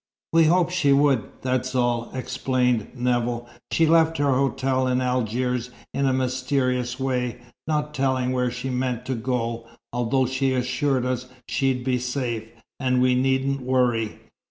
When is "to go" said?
9.05-9.67